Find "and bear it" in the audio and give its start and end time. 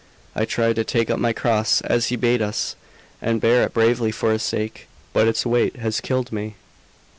3.21-3.73